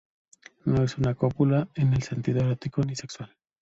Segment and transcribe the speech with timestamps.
[0.65, 3.37] No es una cópula en el sentido erótico ni sexual.